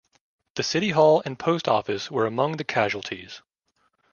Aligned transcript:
The 0.55 0.63
city 0.63 0.89
hall 0.89 1.21
and 1.27 1.37
post 1.37 1.67
office 1.67 2.09
were 2.09 2.25
among 2.25 2.57
the 2.57 2.63
casualties. 2.63 3.43